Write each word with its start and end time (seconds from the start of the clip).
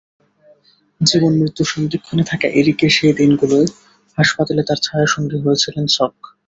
জীবনমৃত্যুর 1.01 1.67
সন্ধিক্ষণে 1.67 2.23
থাকা 2.23 2.47
এরিকের 2.59 2.91
সেই 2.91 3.13
দিনগুলোয় 3.13 3.67
হাসপাতালে 4.17 4.61
তাঁর 4.63 4.79
ছায়াসঙ্গী 4.81 5.37
হয়েছিলেন 5.39 5.85
সক। 5.89 6.13